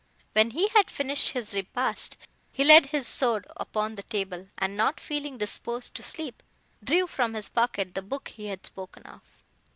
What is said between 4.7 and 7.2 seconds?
not feeling disposed to sleep, drew